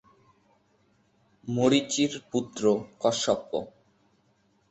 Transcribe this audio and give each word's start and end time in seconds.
মরীচি-র 1.47 2.13
পুত্র 2.31 2.63
কশ্যপ। 3.01 3.39